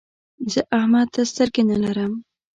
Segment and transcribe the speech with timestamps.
[0.51, 2.13] زه احمد ته سترګې نه لرم.